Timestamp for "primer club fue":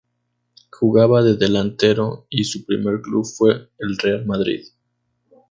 2.65-3.69